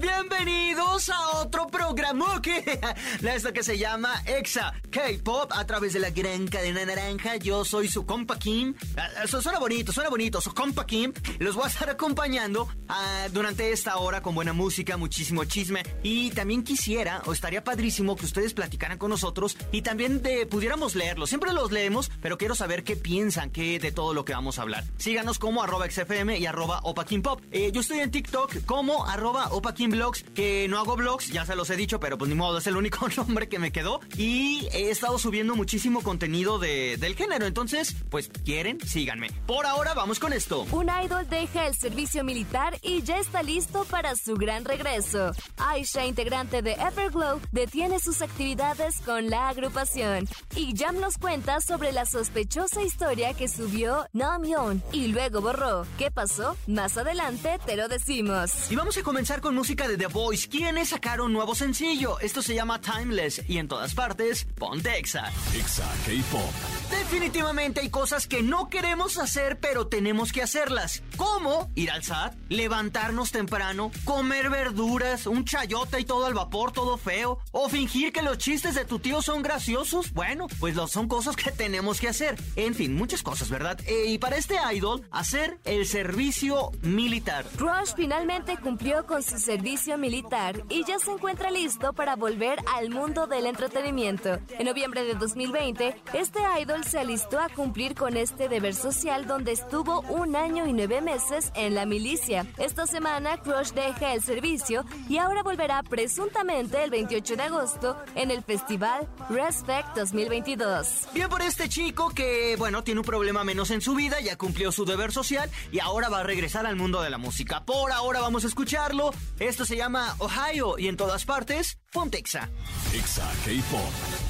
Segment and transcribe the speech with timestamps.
[0.00, 2.78] Bienvenidos a otro programa que
[3.34, 7.34] esto que se llama Exa K-Pop a través de la gran cadena naranja.
[7.36, 8.74] Yo soy su compa Kim.
[8.96, 10.40] Ah, Eso suena bonito, suena bonito.
[10.40, 11.12] Su compa Kim.
[11.40, 15.82] Los voy a estar acompañando ah, durante esta hora con buena música, muchísimo chisme.
[16.04, 20.94] Y también quisiera, o estaría padrísimo que ustedes platicaran con nosotros y también de, pudiéramos
[20.94, 21.28] leerlos.
[21.28, 24.62] Siempre los leemos, pero quiero saber qué piensan que de todo lo que vamos a
[24.62, 24.84] hablar.
[24.98, 27.40] Síganos como arroba XFM y arroba Opa Kim Pop.
[27.50, 31.44] Eh, yo estoy en TikTok como arroba Opa Kim Vlogs, que no hago vlogs, ya
[31.44, 34.00] se los he dicho, pero pues ni modo, es el único nombre que me quedó.
[34.16, 39.30] Y he estado subiendo muchísimo contenido de, del género, entonces, pues quieren, síganme.
[39.46, 40.66] Por ahora vamos con esto.
[40.72, 45.32] Un idol deja el servicio militar y ya está listo para su gran regreso.
[45.58, 50.28] Aisha, integrante de Everglow, detiene sus actividades con la agrupación.
[50.54, 55.86] Y Jam nos cuenta sobre la sospechosa historia que subió Namjoon y luego borró.
[55.98, 56.56] ¿Qué pasó?
[56.66, 58.70] Más adelante te lo decimos.
[58.70, 62.18] Y vamos a comenzar con música de The Voice, quienes sacaron un nuevo sencillo.
[62.20, 65.30] Esto se llama Timeless y en todas partes, ponte Exa.
[65.54, 66.50] Exa K-Pop.
[66.90, 71.02] Definitivamente hay cosas que no queremos hacer, pero tenemos que hacerlas.
[71.18, 76.96] Como ir al SAT, levantarnos temprano, comer verduras, un chayota y todo al vapor, todo
[76.96, 80.14] feo, o fingir que los chistes de tu tío son graciosos.
[80.14, 82.40] Bueno, pues lo, son cosas que tenemos que hacer.
[82.56, 83.78] En fin, muchas cosas, ¿verdad?
[83.86, 87.44] Eh, y para este idol, hacer el servicio militar.
[87.58, 92.90] Rush finalmente cumplió con su servicio militar y ya se encuentra listo para volver al
[92.90, 94.38] mundo del entretenimiento.
[94.58, 99.52] En noviembre de 2020, este idol se alistó a cumplir con este deber social donde
[99.52, 102.46] estuvo un año y nueve meses en la milicia.
[102.58, 108.30] Esta semana, Crush deja el servicio y ahora volverá presuntamente el 28 de agosto en
[108.30, 111.08] el festival Respect 2022.
[111.14, 114.72] Bien por este chico que, bueno, tiene un problema menos en su vida, ya cumplió
[114.72, 117.64] su deber social y ahora va a regresar al mundo de la música.
[117.64, 119.10] Por ahora vamos a escucharlo.
[119.48, 122.50] Esto se llama Ohio y en todas partes, Pontexa.
[122.92, 123.80] Exa K-Pop.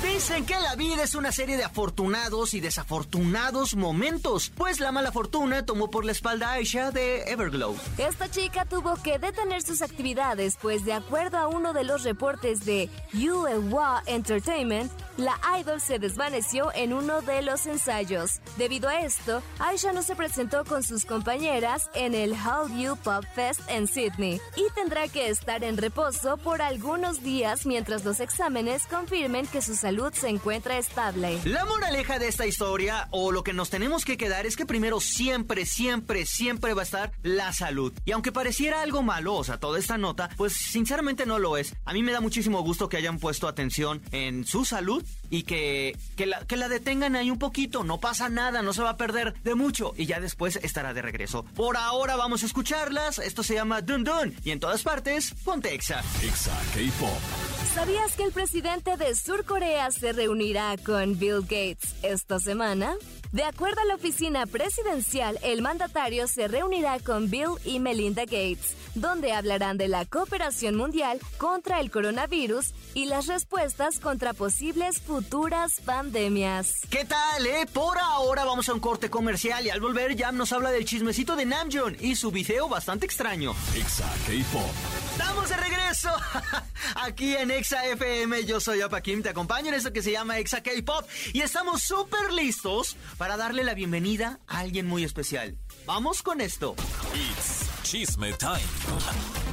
[0.00, 5.10] Dicen que la vida es una serie de afortunados y desafortunados momentos, pues la mala
[5.10, 7.76] fortuna tomó por la espalda a Aisha de Everglow.
[7.98, 12.64] Esta chica tuvo que detener sus actividades, pues de acuerdo a uno de los reportes
[12.64, 18.40] de UEWA Entertainment, la idol se desvaneció en uno de los ensayos.
[18.56, 23.62] Debido a esto, Aisha no se presentó con sus compañeras en el Hallyu Pop Fest
[23.68, 29.46] en Sydney y tendrá que estar en reposo por algunos días mientras los exámenes confirmen
[29.46, 31.38] que su salud se encuentra estable.
[31.44, 35.00] La moraleja de esta historia, o lo que nos tenemos que quedar, es que primero
[35.00, 37.92] siempre, siempre, siempre va a estar la salud.
[38.04, 41.74] Y aunque pareciera algo malo, o sea, toda esta nota, pues sinceramente no lo es.
[41.84, 45.96] A mí me da muchísimo gusto que hayan puesto atención en su salud y que,
[46.16, 47.82] que, la, que la detengan ahí un poquito.
[47.84, 51.02] No pasa nada, no se va a perder de mucho y ya después estará de
[51.02, 51.44] regreso.
[51.54, 53.18] Por ahora vamos a escucharlas.
[53.18, 56.02] Esto se llama Dun Dun y en todas partes, ponte Exa.
[56.22, 57.37] Exa K-Pop.
[57.78, 62.96] ¿Sabías que el presidente de Sur Corea se reunirá con Bill Gates esta semana?
[63.30, 68.74] De acuerdo a la oficina presidencial, el mandatario se reunirá con Bill y Melinda Gates,
[68.96, 75.74] donde hablarán de la cooperación mundial contra el coronavirus y las respuestas contra posibles futuras
[75.84, 76.80] pandemias.
[76.90, 77.64] ¿Qué tal, eh?
[77.72, 81.36] Por ahora vamos a un corte comercial y al volver Jam nos habla del chismecito
[81.36, 83.54] de Namjoon y su video bastante extraño.
[83.76, 85.07] Exa K-Pop.
[85.18, 86.10] ¡Estamos de regreso!
[86.94, 90.38] Aquí en Exa FM, yo soy Opa Kim, te acompaño en esto que se llama
[90.38, 95.58] Exa K-Pop y estamos súper listos para darle la bienvenida a alguien muy especial.
[95.86, 96.76] Vamos con esto.
[97.16, 98.62] It's Chisme Time.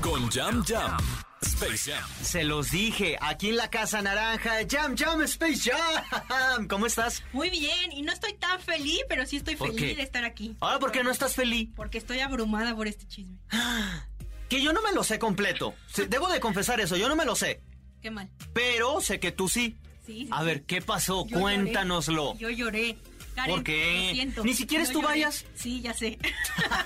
[0.01, 0.99] Con Jam Jam.
[1.41, 2.03] Space Jam.
[2.21, 6.67] Se los dije, aquí en la Casa Naranja, Jam Jam Space Jam.
[6.69, 7.23] ¿Cómo estás?
[7.33, 9.95] Muy bien, y no estoy tan feliz, pero sí estoy ¿Por feliz qué?
[9.95, 10.55] de estar aquí.
[10.59, 11.69] Ahora, ¿por qué no estás feliz?
[11.75, 13.39] Porque estoy abrumada por este chisme.
[14.49, 15.73] Que yo no me lo sé completo.
[16.09, 17.61] Debo de confesar eso, yo no me lo sé.
[18.01, 18.29] Qué mal.
[18.53, 19.77] Pero sé que tú sí.
[20.05, 21.25] Sí, sí, A ver, ¿qué pasó?
[21.27, 22.33] Yo Cuéntanoslo.
[22.35, 22.39] lloré.
[22.39, 22.97] Yo lloré.
[23.33, 24.05] Karen, ¿Por qué?
[24.07, 24.43] lo siento.
[24.45, 25.07] ¿Ni siquiera tú lloré.
[25.07, 25.45] vayas?
[25.55, 26.19] Sí, ya sé.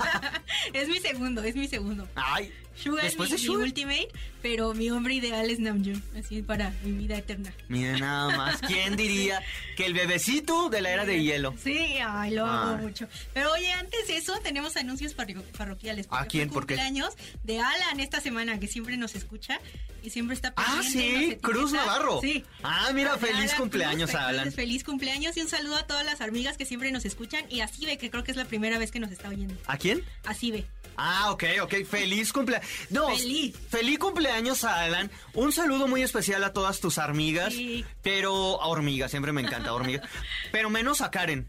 [0.74, 2.08] es mi segundo, es mi segundo.
[2.16, 2.52] Ay,
[2.82, 4.08] Suga es mi, Después de mi ultimate,
[4.42, 7.54] pero mi hombre ideal es Namjoon, así para mi vida eterna.
[7.68, 9.42] Mira nada más, ¿quién diría
[9.76, 11.54] que el bebecito de la era de hielo?
[11.62, 12.86] Sí, ay, lo amo Ay.
[12.86, 13.08] mucho.
[13.34, 16.08] Pero oye, antes de eso tenemos anuncios parro- parroquiales.
[16.10, 16.50] ¿A quién?
[16.50, 16.76] ¿Por qué?
[16.76, 19.60] cumpleaños de Alan esta semana, que siempre nos escucha
[20.02, 21.20] y siempre está Ah, pendiente.
[21.26, 21.36] nos sí.
[21.42, 22.22] Cruz Navarro.
[22.22, 22.46] Sí.
[22.64, 24.52] Ah, mira, feliz cumpleaños Cruz, a Alan.
[24.54, 27.68] Feliz cumpleaños y un saludo a todas las amigas que siempre nos escuchan y a
[27.68, 29.56] Sibe, que creo que es la primera vez que nos está oyendo.
[29.68, 30.02] ¿A quién?
[30.26, 30.66] A Sibe.
[31.02, 31.86] Ah, ok, ok.
[31.90, 32.69] Feliz cumpleaños.
[32.90, 33.56] No, Feliz.
[33.70, 35.12] feliz cumpleaños a Alan.
[35.34, 37.54] Un saludo muy especial a todas tus amigas.
[37.54, 37.86] Sí.
[38.02, 40.08] Pero a hormigas, siempre me encanta hormigas.
[40.52, 41.48] pero menos a Karen.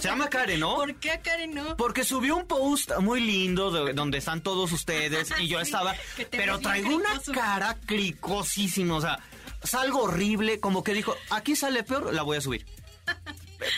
[0.00, 0.74] Se llama Karen, ¿no?
[0.74, 1.76] ¿Por qué a Karen no?
[1.76, 5.94] Porque subió un post muy lindo de- donde están todos ustedes y yo Sí, estaba,
[6.30, 9.18] pero traigo una cara cricosísima, o sea,
[9.62, 12.66] salgo horrible, como que dijo, aquí sale peor, la voy a subir.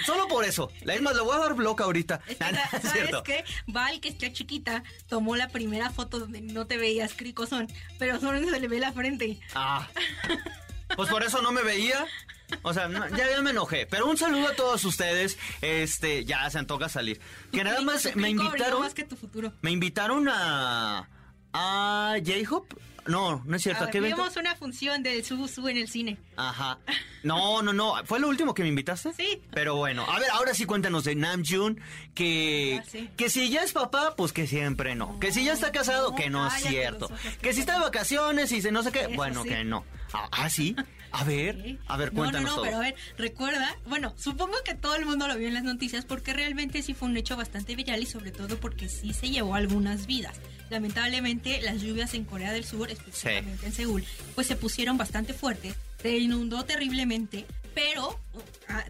[0.06, 0.70] Solo por eso.
[0.81, 2.20] Es más, le voy a dar bloque ahorita.
[2.26, 3.23] Es que, Ah, no, es ¿Sabes cierto.
[3.23, 3.44] qué?
[3.67, 7.69] Val, que está chiquita, tomó la primera foto donde no te veías cricosón,
[7.99, 9.38] pero solo se le ve la frente.
[9.55, 9.88] Ah.
[10.96, 12.06] Pues por eso no me veía.
[12.62, 13.87] O sea, no, ya, ya me enojé.
[13.87, 15.38] Pero un saludo a todos ustedes.
[15.62, 17.19] Este, ya se antoja salir.
[17.50, 18.81] Tu Que nada más me invitaron.
[18.81, 19.52] más que tu futuro.
[19.62, 21.08] Me invitaron a.
[21.52, 22.76] a J-Hope.
[23.06, 23.84] No, no es cierto.
[23.84, 24.16] ¿A Ah, qué evento?
[24.16, 26.16] vimos una función del Subu Su en el cine.
[26.36, 26.78] Ajá.
[27.24, 27.94] No, no, no.
[28.04, 29.14] ¿Fue lo último que me invitaste?
[29.14, 29.40] Sí.
[29.50, 31.80] Pero bueno, a ver, ahora sí cuéntanos de Namjoon.
[32.14, 33.08] Que, Ah, sí.
[33.16, 35.18] que si ya es papá, pues que siempre no.
[35.20, 37.08] Que si ya está casado, no, que no es cierto.
[37.08, 39.48] que Que si está de vacaciones y se no sé qué, Eso bueno, sí.
[39.48, 39.86] que no.
[40.12, 40.76] Ah, ah, sí.
[41.12, 41.78] A ver, Sí.
[41.86, 42.64] a ver, No, cuéntanos no, no, todo.
[42.66, 46.04] pero a ver, recuerda, bueno, supongo que todo el mundo lo vio en las noticias
[46.04, 49.54] porque realmente sí fue un hecho bastante viral y sobre todo porque sí se llevó
[49.54, 50.36] algunas vidas.
[50.70, 55.75] Lamentablemente las lluvias en Corea del Sur, específicamente en Seúl, pues se pusieron bastante fuertes,
[56.00, 57.44] se inundó terriblemente,
[57.75, 58.19] pero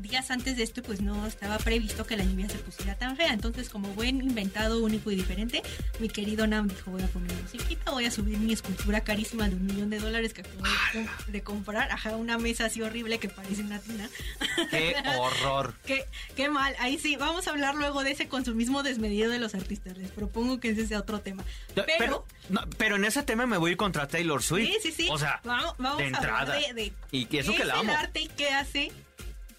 [0.00, 3.32] días antes de esto pues no estaba previsto que la lluvia se pusiera tan fea.
[3.32, 5.62] Entonces como buen inventado, único y diferente,
[6.00, 9.54] mi querido Nam dijo voy a poner musiquita, voy a subir mi escultura carísima de
[9.56, 13.18] un millón de dólares que acabo de, com- de comprar, ajá, una mesa así horrible
[13.18, 14.08] que parece una tina.
[14.70, 15.74] Qué horror.
[15.84, 16.06] Qué,
[16.36, 19.96] qué mal, ahí sí, vamos a hablar luego de ese consumismo desmedido de los artistas.
[19.98, 21.44] Les propongo que ese sea otro tema.
[21.74, 24.68] Pero, Pero, no, pero en ese tema me voy a ir contra Taylor Swift.
[24.68, 25.08] sí, sí, sí.
[25.10, 26.38] O sea, vamos, vamos de a entrada.
[26.54, 27.98] hablar de, de y eso qué que la es el amo.
[27.98, 28.92] arte y qué hace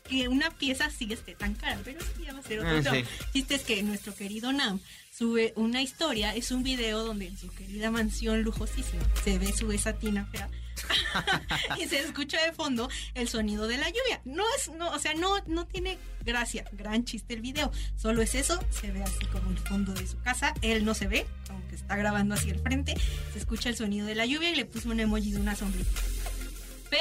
[0.07, 1.80] que una pieza sí esté tan cara.
[1.84, 3.04] Pero eso ya va a ser otro Ah, sí.
[3.34, 4.80] Chiste es que nuestro querido Nam
[5.12, 9.72] sube una historia, es un video donde en su querida mansión lujosísima se ve su
[9.72, 10.50] esa tina fea.
[11.80, 14.22] y se escucha de fondo el sonido de la lluvia.
[14.25, 17.72] No es, no, o sea, no, no tiene gracia, gran chiste el video.
[17.96, 20.54] Solo es eso, se ve así como el fondo de su casa.
[20.62, 22.96] Él no se ve, aunque está grabando hacia el frente.
[23.31, 25.92] Se escucha el sonido de la lluvia y le puso un emoji de una sombrita.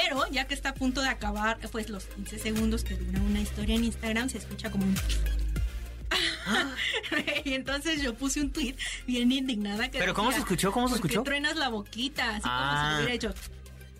[0.03, 3.41] Pero ya que está a punto de acabar, pues los 15 segundos que dura una
[3.41, 4.95] historia en Instagram, se escucha como un...
[7.45, 8.75] y entonces yo puse un tweet
[9.07, 10.71] bien indignada que ¿Pero cómo se escuchó?
[10.71, 12.93] ¿Cómo se "¿Por qué escuchó?" truenas la boquita, así como Ah.
[12.97, 13.33] si hubiera hecho...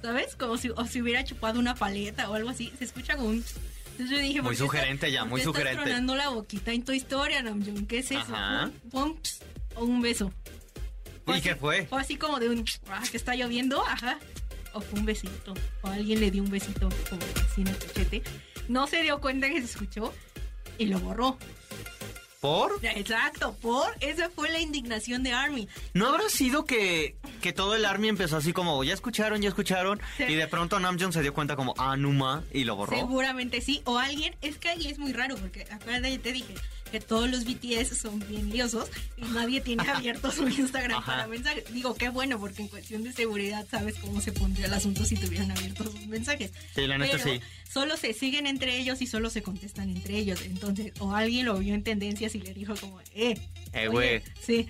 [0.02, 0.36] ¿Sabes?
[0.36, 2.72] Como si, o si hubiera chupado una paleta o algo así.
[2.78, 3.44] Se escucha como un...
[3.92, 5.84] Entonces yo dije, Muy ¿por qué sugerente ya, muy qué estás sugerente.
[5.84, 7.88] tronando la boquita en tu historia, Namjoon?
[7.88, 8.20] ¿Qué es eso?
[8.36, 8.70] Ajá.
[8.92, 9.40] Ps,
[9.76, 10.32] o un beso.
[11.28, 11.88] ¿Y así- qué fue?
[11.88, 12.66] Fue así como de un...
[12.90, 14.20] Ah, que está lloviendo, ajá.
[14.76, 15.54] O fue un besito.
[15.82, 18.22] O alguien le dio un besito como así en el cachete.
[18.68, 20.14] No se dio cuenta que se escuchó
[20.78, 21.38] y lo borró.
[22.42, 22.74] ¿Por?
[22.84, 25.68] Exacto, por esa fue la indignación de Army.
[25.96, 30.00] ¿No habrá sido que, que todo el army empezó así como, ya escucharon, ya escucharon,
[30.18, 30.26] Sí.
[30.28, 32.96] y de pronto Namjoon se dio cuenta como, ah, Numa, y lo borró?
[32.96, 33.82] Seguramente sí.
[33.86, 36.54] O alguien, es que ahí es muy raro, porque acuérdate, te dije
[36.92, 41.06] que todos los BTS son bien liosos y nadie tiene abierto su Instagram Ajá.
[41.06, 41.66] para mensajes.
[41.74, 45.16] Digo, qué bueno, porque en cuestión de seguridad sabes cómo se pondría el asunto si
[45.16, 46.52] tuvieran abiertos sus mensajes.
[46.76, 47.42] Sí, la neta Pero sí.
[47.72, 50.42] solo se siguen entre ellos y solo se contestan entre ellos.
[50.44, 53.38] Entonces, o alguien lo vio en tendencias y le dijo como, eh,
[53.74, 54.22] Eh, güey.
[54.42, 54.68] sí,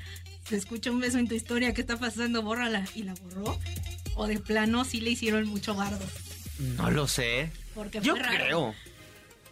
[0.47, 2.41] se escucha un beso en tu historia, ¿qué está pasando?
[2.41, 2.85] Bórrala.
[2.95, 3.59] Y la borró.
[4.15, 6.03] O de plano sí le hicieron mucho bardo.
[6.77, 7.51] No lo sé.
[7.73, 8.45] Porque Yo fue raro.
[8.45, 8.75] creo.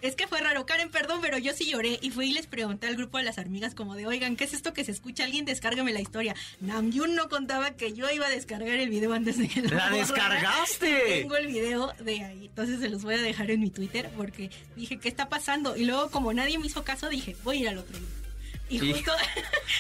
[0.04, 2.88] Es que fue raro, Karen, perdón, pero yo sí lloré y fui y les pregunté
[2.88, 5.24] al grupo de las amigas como de, oigan, ¿qué es esto que se escucha?
[5.24, 6.36] Alguien descárgame la historia.
[6.60, 9.90] Namjoon no contaba que yo iba a descargar el video antes de que lo ¡La
[9.92, 11.22] descargaste!
[11.22, 14.52] Tengo el video de ahí, entonces se los voy a dejar en mi Twitter porque
[14.76, 15.78] dije, ¿qué está pasando?
[15.78, 18.23] Y luego como nadie me hizo caso, dije, voy a ir al otro grupo.
[18.76, 18.92] Y Sí.
[18.94, 19.12] justo...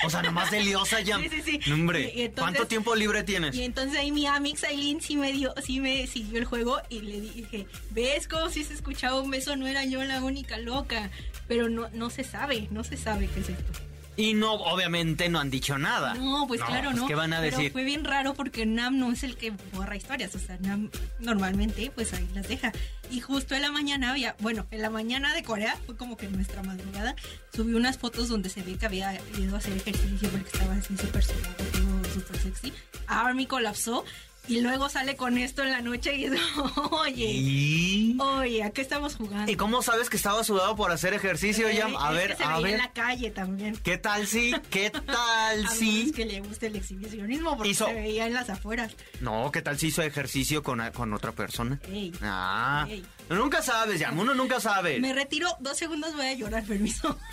[0.05, 1.17] O sea, nomás de liosa ya.
[1.29, 3.55] Sí, sí, hombre, Y- y entonces- ¿cuánto tiempo libre tienes?
[3.55, 6.99] Y entonces ahí mi Amix Aileen sí me dio, sí me siguió el juego y
[7.01, 9.55] le dije, ¿ves cómo si se escuchaba un beso?
[9.55, 11.09] No era yo la única loca.
[11.47, 13.71] Pero no, no se sabe, no se sabe qué es esto.
[14.15, 16.13] Y no, obviamente no han dicho nada.
[16.13, 17.07] No, pues claro, pues, no.
[17.07, 17.71] ¿Qué van a Pero decir?
[17.71, 20.35] fue bien raro porque Nam no es el que borra historias.
[20.35, 20.89] O sea, Nam
[21.19, 22.71] normalmente pues ahí las deja.
[23.09, 26.27] Y justo en la mañana había, bueno, en la mañana de Corea, fue como que
[26.27, 27.15] nuestra madrugada,
[27.53, 30.95] subió unas fotos donde se ve que había ido a hacer ejercicio porque estaba así
[30.97, 32.73] súper súper sexy.
[33.07, 34.05] Army colapsó
[34.47, 36.41] y luego sale con esto en la noche y dice,
[36.91, 38.17] oye, ¿Y?
[38.19, 39.51] oye, ¿a qué estamos jugando?
[39.51, 41.95] ¿Y cómo sabes que estaba sudado por hacer ejercicio, Eh, Jam?
[41.97, 42.71] A es ver, que se a veía ver.
[42.73, 43.75] en la calle también.
[43.83, 44.53] ¿Qué tal si?
[44.69, 45.99] ¿Qué tal A si?
[45.99, 48.93] menos que le guste el exhibicionismo porque Hizo- se veía en las afueras.
[49.21, 51.79] No, ¿qué tal si hizo ejercicio con, con otra persona?
[51.89, 52.11] Ey.
[52.21, 53.05] Ah, Ey.
[53.29, 54.99] nunca sabes, Jam, uno nunca sabe.
[54.99, 57.17] Me retiro dos segundos, voy a llorar, permiso.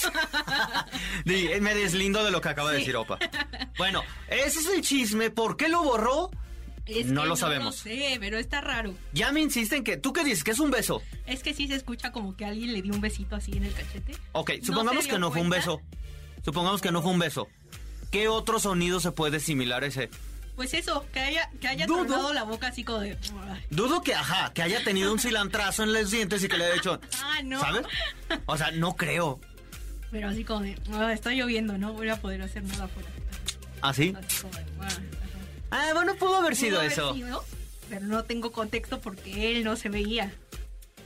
[1.26, 3.19] Eh, Me deslindo de lo que acaba de decir Opa.
[3.79, 5.31] Bueno, ese es el chisme.
[5.31, 6.31] ¿Por qué lo borró?
[6.90, 7.76] Es No lo sabemos.
[7.76, 8.94] No sé, pero está raro.
[9.12, 9.97] Ya me insisten que...
[9.97, 10.42] ¿Tú qué dices?
[10.44, 11.02] ¿Que es un beso?
[11.26, 13.73] Es que sí se escucha como que alguien le dio un besito así en el
[13.73, 14.16] cachete.
[14.32, 15.80] Ok, No supongamos se que no fue un beso.
[16.44, 17.49] Supongamos que no fue un beso.
[18.11, 20.11] ¿Qué otro sonido se puede similar a ese?
[20.56, 22.35] Pues eso, que haya, que haya Dudo.
[22.35, 23.16] la boca así como de.
[23.70, 26.75] Dudo que, ajá, que haya tenido un cilantrazo en los dientes y que le haya
[26.76, 27.00] hecho...
[27.23, 27.61] Ah, no.
[27.61, 27.87] ¿Sabes?
[28.47, 29.40] O sea, no creo.
[30.11, 30.76] Pero así como de.
[30.92, 33.09] "Ah, está lloviendo, no voy a poder hacer nada afuera.
[33.80, 34.14] ¿Así?
[34.18, 34.64] Así como de.
[34.80, 35.00] "Ah, ajá".
[35.71, 37.15] Ah, bueno, pudo haber Pudo sido haber eso.
[37.15, 37.45] sido,
[37.89, 40.33] pero no tengo contexto porque él no se veía.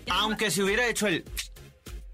[0.07, 1.25] Ya Aunque si hubiera hecho el...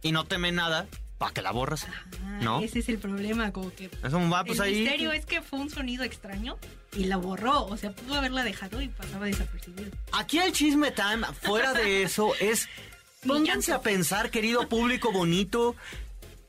[0.03, 0.87] Y no teme nada,
[1.19, 1.87] ¿para que la borras?
[2.25, 2.61] Ah, ¿No?
[2.61, 3.91] Ese es el problema, como que.
[4.03, 4.81] Eso va, pues el ahí...
[4.81, 6.57] misterio es que fue un sonido extraño
[6.97, 7.67] y la borró.
[7.67, 9.91] O sea, pudo haberla dejado y pasaba desapercibido.
[10.13, 12.69] Aquí el chisme time, fuera de eso, es...
[13.27, 15.77] Pónganse a pensar, querido público bonito,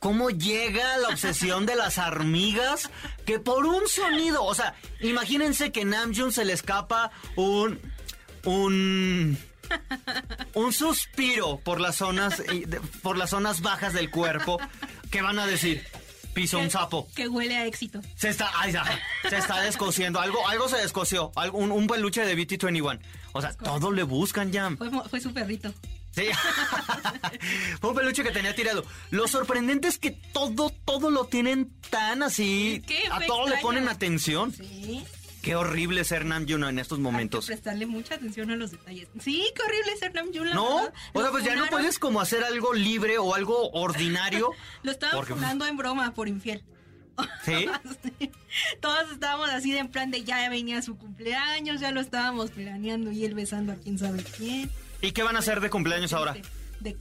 [0.01, 2.89] cómo llega la obsesión de las hormigas
[3.24, 7.79] que por un sonido, o sea, imagínense que Namjoon se le escapa un...
[8.43, 9.38] un...
[10.55, 12.43] un suspiro por las zonas
[13.03, 14.60] por las zonas bajas del cuerpo.
[15.12, 15.86] ¿Qué van a decir?
[16.34, 17.08] Piso un sapo.
[17.15, 18.01] Que huele a éxito.
[18.15, 18.84] Se está, ay, ya,
[19.29, 20.20] se está descosiendo.
[20.20, 21.31] Algo, algo se descosió.
[21.36, 23.00] Algo, un, un peluche de BT21.
[23.34, 24.77] O sea, todo le buscan, Jam.
[24.77, 25.72] Fue, fue su perrito.
[26.11, 26.23] Sí.
[27.79, 28.83] Fue un peluche que tenía tirado.
[29.11, 32.81] Lo sorprendente es que todo, todo lo tienen tan así.
[32.85, 34.51] Que a todo le ponen atención.
[34.53, 35.03] Sí.
[35.41, 37.45] Qué horrible ser Namjoon en estos Hay momentos.
[37.47, 39.07] que prestarle mucha atención a los detalles.
[39.19, 40.49] Sí, qué horrible ser Namjoon.
[40.49, 40.93] la No, verdad.
[41.13, 44.51] o sea, pues ya no puedes como hacer algo libre o algo ordinario.
[44.83, 46.63] Lo estaban porque- funando en broma por infiel.
[47.45, 47.67] ¿Sí?
[48.81, 53.11] Todos estábamos así de en plan de ya venía su cumpleaños, ya lo estábamos planeando
[53.11, 54.69] y él besando a quién sabe quién.
[55.01, 56.36] ¿Y qué van a hacer de cumpleaños ahora?
[56.81, 56.95] ¿De.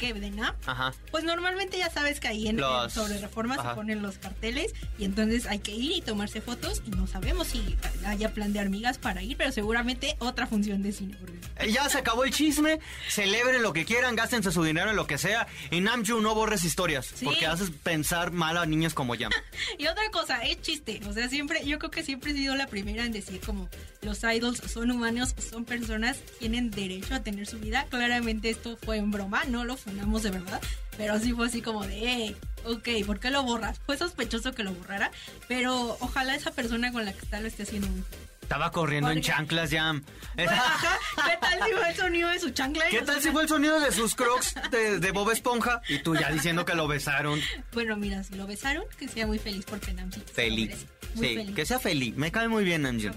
[0.67, 0.93] Ajá.
[1.11, 3.71] Pues normalmente ya sabes que ahí en, Los- en sobre reforma Ajá.
[3.71, 7.49] se ponen los carteles y entonces hay que ir y tomarse fotos y no sabemos
[7.49, 11.17] si haya plan de hormigas para ir, pero seguramente otra función de cine.
[11.21, 14.97] porque- Eh, Ya se acabó el chisme, celebren lo que quieran, gástense su dinero en
[14.97, 17.25] lo que sea y Namjoon no borres historias, Sí.
[17.25, 19.31] porque haces pensar mal a niños como Yam.
[19.79, 21.01] Y otra cosa, es chiste.
[21.09, 23.69] O sea, siempre, yo creo que siempre he sido la primera en decir como
[24.03, 27.87] los idols son humanos, son personas, tienen derecho a tener su vida.
[27.91, 30.61] Claramente esto fue en broma, no lo fundamos de verdad.
[30.97, 33.79] Pero sí fue así como de, hey, ok, ¿por qué lo borras?
[33.87, 35.11] Fue sospechoso que lo borrara,
[35.49, 38.05] pero ojalá esa persona con la que está lo esté haciendo bien.
[38.43, 40.03] Estaba corriendo en chanclas, Yam.
[40.35, 42.85] Bueno, ajá, ¿Qué tal si fue el sonido de su chancla?
[42.91, 45.81] ¿Qué tal si fue el sonido de sus crocs de, de Bob Esponja?
[45.89, 47.41] Y tú ya diciendo que lo besaron.
[47.73, 50.65] Bueno, mira, si lo besaron, que sea muy feliz porque Nancy se lo Feli.
[50.67, 50.87] merece.
[51.15, 51.55] Muy Sí, feliz.
[51.55, 52.17] que sea feliz.
[52.17, 53.15] Me cae muy bien, Namjoon.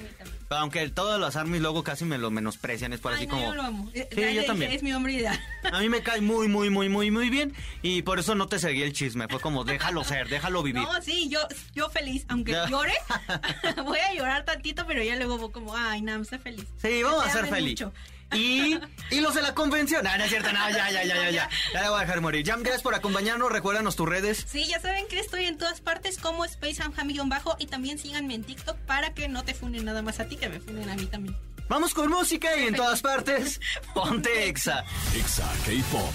[0.54, 0.62] También.
[0.84, 3.46] Aunque todos los armies luego casi me lo menosprecian, es por Ay, así no, como...
[3.48, 3.92] yo lo amo.
[3.94, 4.72] Sí, yo también.
[4.72, 5.40] Es mi hombre ideal.
[5.72, 8.60] A mí me cae muy, muy, muy, muy, muy bien y por eso no te
[8.60, 9.28] seguí el chisme.
[9.28, 10.84] Fue como, déjalo ser, déjalo vivir.
[10.84, 11.40] No, sí, yo,
[11.74, 12.68] yo feliz, aunque Ya.
[12.68, 12.94] llore,
[13.86, 16.66] voy a llorar tantito, pero ya luego voy como, ay, Nam, sé feliz.
[16.82, 17.82] Sí, vamos a ser feliz.
[17.82, 17.94] mucho.
[18.36, 18.80] Y,
[19.12, 20.06] y los de la convención.
[20.08, 21.50] Ah, no es cierto, no, ya, ya, ya, ya, ya.
[21.74, 22.44] Ya le voy a dejar morir.
[22.46, 23.52] Jam, gracias por acompañarnos.
[23.52, 24.46] Recuérdanos tus redes.
[24.48, 26.82] Sí, ya saben que estoy en todas partes como Space
[27.26, 30.38] bajo y también síganme en TikTok para que no te funen nada más a ti,
[30.44, 31.36] que me funen a mí también.
[31.70, 33.62] Vamos con música y en todas partes,
[33.94, 34.84] ponte exa.
[35.16, 36.12] Exa K-Pop.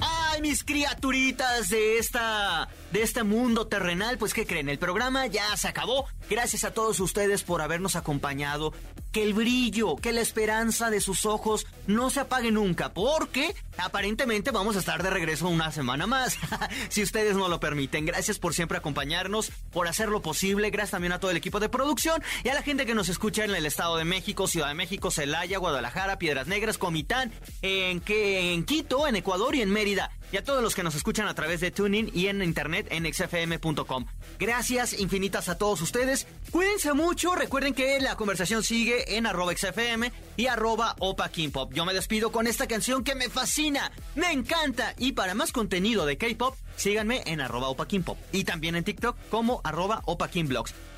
[0.00, 5.56] Ay, mis criaturitas de esta de este mundo terrenal, pues qué creen, el programa ya
[5.56, 6.06] se acabó.
[6.30, 8.72] Gracias a todos ustedes por habernos acompañado.
[9.12, 14.50] Que el brillo, que la esperanza de sus ojos no se apague nunca, porque aparentemente
[14.50, 16.36] vamos a estar de regreso una semana más,
[16.90, 18.04] si ustedes no lo permiten.
[18.04, 20.68] Gracias por siempre acompañarnos, por hacerlo posible.
[20.68, 23.44] Gracias también a todo el equipo de producción y a la gente que nos escucha
[23.44, 28.52] en el Estado de México, Ciudad de México, Celaya, Guadalajara, Piedras Negras, Comitán, en, que,
[28.52, 30.10] en Quito, en Ecuador y en Mérida.
[30.30, 33.12] Y a todos los que nos escuchan a través de Tuning y en internet en
[33.12, 34.06] xfm.com.
[34.38, 36.26] Gracias infinitas a todos ustedes.
[36.50, 37.34] Cuídense mucho.
[37.34, 41.72] Recuerden que la conversación sigue en arroba xfm y arroba opa Pop.
[41.74, 44.94] Yo me despido con esta canción que me fascina, me encanta.
[44.98, 48.18] Y para más contenido de K-pop, síganme en arroba opa Pop.
[48.32, 50.28] Y también en TikTok como arroba opa.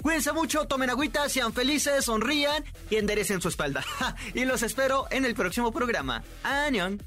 [0.02, 3.84] Cuídense mucho, tomen agüita, sean felices, sonrían y enderecen su espalda.
[4.34, 6.22] y los espero en el próximo programa.
[6.42, 7.02] ¡Añón!